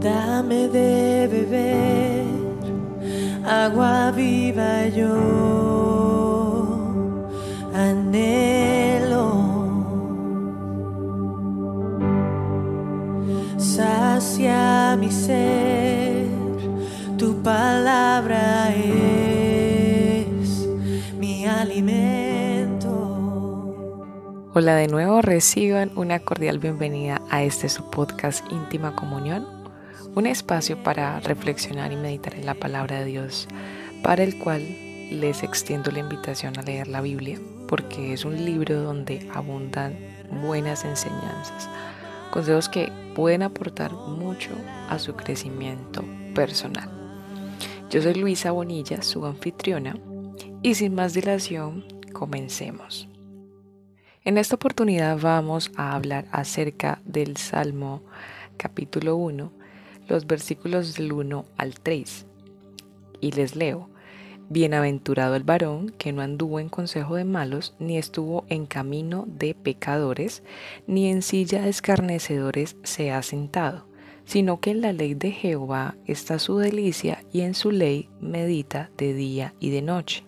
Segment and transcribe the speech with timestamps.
[0.00, 2.24] Dame de beber
[3.44, 5.12] agua viva yo
[7.74, 9.28] anhelo
[13.58, 16.30] sacia mi ser.
[17.18, 20.66] Tu palabra es
[21.18, 22.88] mi alimento.
[24.54, 29.59] Hola de nuevo, reciban una cordial bienvenida a este su podcast Íntima Comunión
[30.14, 33.48] un espacio para reflexionar y meditar en la palabra de Dios,
[34.02, 34.62] para el cual
[35.10, 39.96] les extiendo la invitación a leer la Biblia, porque es un libro donde abundan
[40.42, 41.68] buenas enseñanzas,
[42.30, 44.50] consejos que pueden aportar mucho
[44.88, 46.90] a su crecimiento personal.
[47.90, 49.96] Yo soy Luisa Bonilla, su anfitriona,
[50.62, 53.08] y sin más dilación, comencemos.
[54.22, 58.02] En esta oportunidad vamos a hablar acerca del Salmo
[58.58, 59.59] capítulo 1,
[60.10, 62.26] los versículos del 1 al 3.
[63.20, 63.88] Y les leo,
[64.52, 69.54] Bienaventurado el varón que no anduvo en consejo de malos, ni estuvo en camino de
[69.54, 70.42] pecadores,
[70.88, 73.86] ni en silla de escarnecedores se ha sentado,
[74.24, 78.90] sino que en la ley de Jehová está su delicia y en su ley medita
[78.96, 80.24] de día y de noche.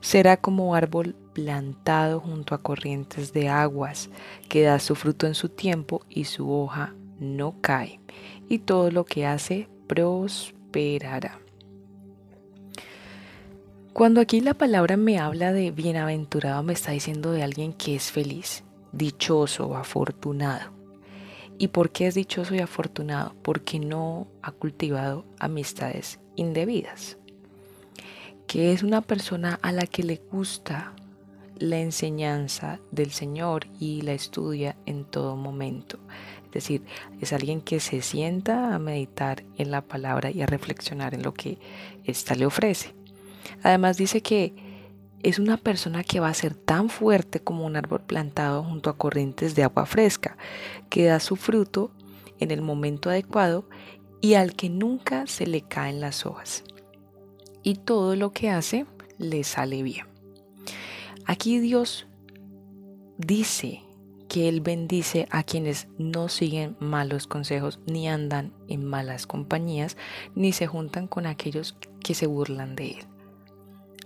[0.00, 4.10] Será como árbol plantado junto a corrientes de aguas,
[4.48, 8.00] que da su fruto en su tiempo y su hoja no cae
[8.48, 11.38] y todo lo que hace prosperará.
[13.92, 18.10] Cuando aquí la palabra me habla de bienaventurado, me está diciendo de alguien que es
[18.10, 20.72] feliz, dichoso afortunado.
[21.58, 23.36] ¿Y por qué es dichoso y afortunado?
[23.42, 27.18] Porque no ha cultivado amistades indebidas.
[28.48, 30.92] Que es una persona a la que le gusta
[31.56, 36.00] la enseñanza del Señor y la estudia en todo momento.
[36.54, 36.84] Es decir,
[37.20, 41.34] es alguien que se sienta a meditar en la palabra y a reflexionar en lo
[41.34, 41.58] que
[42.04, 42.94] ésta le ofrece.
[43.64, 44.54] Además dice que
[45.24, 48.96] es una persona que va a ser tan fuerte como un árbol plantado junto a
[48.96, 50.36] corrientes de agua fresca,
[50.90, 51.90] que da su fruto
[52.38, 53.68] en el momento adecuado
[54.20, 56.62] y al que nunca se le caen las hojas.
[57.62, 58.86] Y todo lo que hace
[59.18, 60.06] le sale bien.
[61.26, 62.06] Aquí Dios
[63.18, 63.83] dice
[64.34, 69.96] que Él bendice a quienes no siguen malos consejos, ni andan en malas compañías,
[70.34, 73.06] ni se juntan con aquellos que se burlan de Él.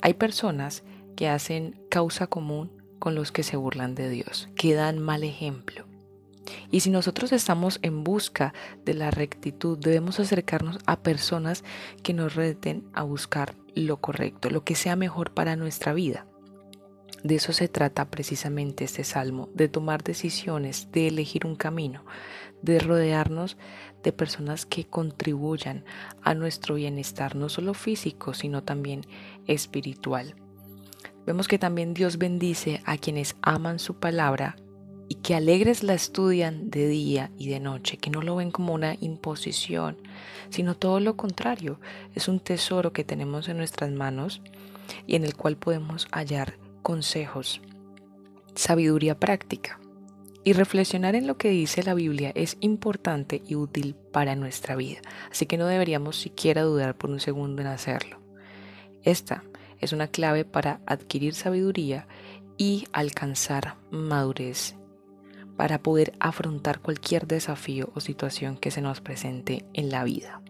[0.02, 0.84] Hay personas
[1.16, 5.86] que hacen causa común con los que se burlan de Dios, que dan mal ejemplo.
[6.70, 8.52] Y si nosotros estamos en busca
[8.84, 11.64] de la rectitud, debemos acercarnos a personas
[12.02, 16.26] que nos reten a buscar lo correcto, lo que sea mejor para nuestra vida.
[17.24, 22.04] De eso se trata precisamente este salmo, de tomar decisiones, de elegir un camino,
[22.62, 23.56] de rodearnos
[24.02, 25.84] de personas que contribuyan
[26.22, 29.02] a nuestro bienestar, no solo físico, sino también
[29.46, 30.36] espiritual.
[31.26, 34.56] Vemos que también Dios bendice a quienes aman su palabra
[35.08, 38.74] y que alegres la estudian de día y de noche, que no lo ven como
[38.74, 39.96] una imposición,
[40.50, 41.80] sino todo lo contrario,
[42.14, 44.40] es un tesoro que tenemos en nuestras manos
[45.06, 46.54] y en el cual podemos hallar
[46.88, 47.60] consejos,
[48.54, 49.78] sabiduría práctica.
[50.42, 55.02] Y reflexionar en lo que dice la Biblia es importante y útil para nuestra vida,
[55.30, 58.22] así que no deberíamos siquiera dudar por un segundo en hacerlo.
[59.02, 59.44] Esta
[59.80, 62.08] es una clave para adquirir sabiduría
[62.56, 64.74] y alcanzar madurez,
[65.58, 70.40] para poder afrontar cualquier desafío o situación que se nos presente en la vida.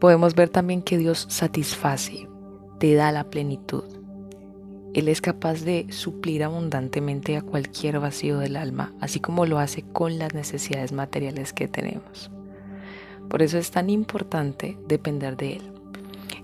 [0.00, 2.26] Podemos ver también que Dios satisface,
[2.78, 3.84] te da la plenitud.
[4.94, 9.82] Él es capaz de suplir abundantemente a cualquier vacío del alma, así como lo hace
[9.82, 12.30] con las necesidades materiales que tenemos.
[13.28, 15.62] Por eso es tan importante depender de Él.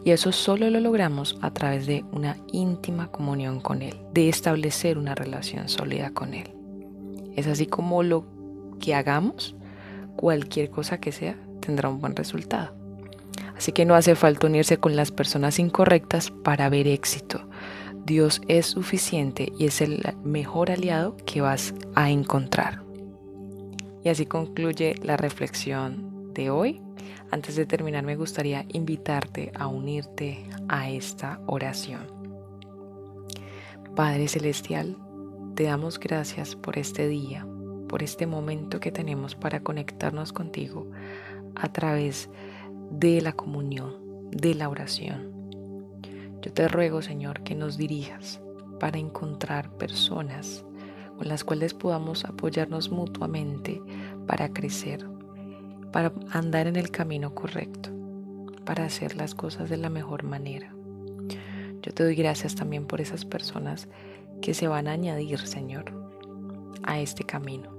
[0.05, 4.99] Y eso solo lo logramos a través de una íntima comunión con Él, de establecer
[4.99, 6.55] una relación sólida con Él.
[7.35, 8.25] Es así como lo
[8.79, 9.57] que hagamos,
[10.15, 12.86] cualquier cosa que sea, tendrá un buen resultado.
[13.57, 17.49] Así que no hace falta unirse con las personas incorrectas para ver éxito.
[18.05, 22.83] Dios es suficiente y es el mejor aliado que vas a encontrar.
[24.05, 26.81] Y así concluye la reflexión de hoy.
[27.33, 32.07] Antes de terminar me gustaría invitarte a unirte a esta oración.
[33.97, 34.97] Padre Celestial,
[35.57, 37.47] te damos gracias por este día,
[37.89, 40.87] por este momento que tenemos para conectarnos contigo
[41.57, 42.56] a través de
[43.21, 45.33] la comunión, de la oración.
[46.43, 48.41] Yo te ruego, Señor, que nos dirijas
[48.79, 50.65] para encontrar personas
[51.17, 53.81] con las cuales podamos apoyarnos mutuamente
[54.27, 55.07] para crecer,
[55.93, 57.91] para andar en el camino correcto,
[58.65, 60.75] para hacer las cosas de la mejor manera.
[61.83, 63.89] Yo te doy gracias también por esas personas
[64.43, 65.93] que se van a añadir, Señor,
[66.83, 67.76] a este camino.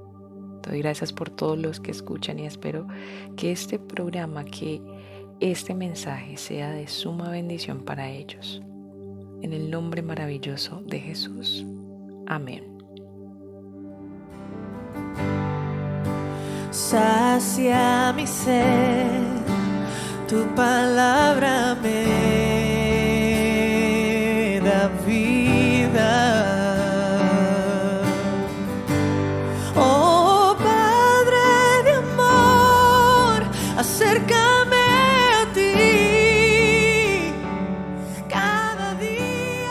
[0.67, 2.87] Doy gracias por todos los que escuchan y espero
[3.35, 4.81] que este programa, que
[5.39, 8.61] este mensaje sea de suma bendición para ellos.
[9.41, 11.65] En el nombre maravilloso de Jesús.
[12.25, 12.77] Amén.
[16.77, 19.09] sacia mi ser,
[20.27, 22.06] tu palabra me
[33.77, 35.74] acércame a ti
[38.27, 39.69] cada día.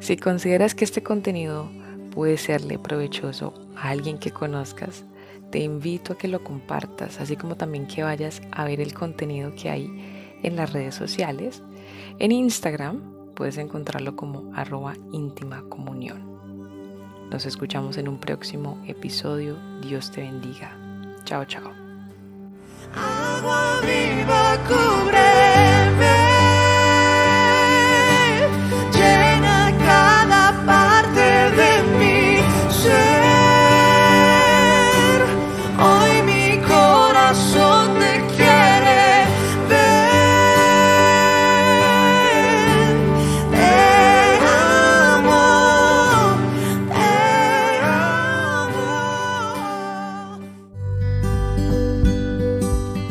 [0.00, 1.70] Si consideras que este contenido
[2.14, 5.04] puede serle provechoso a alguien que conozcas,
[5.50, 9.54] te invito a que lo compartas, así como también que vayas a ver el contenido
[9.54, 11.62] que hay en las redes sociales.
[12.18, 13.00] En Instagram
[13.34, 16.28] puedes encontrarlo como arroba íntima comunión.
[17.30, 19.56] Nos escuchamos en un próximo episodio.
[19.80, 20.76] Dios te bendiga.
[21.24, 21.89] Chao, chao.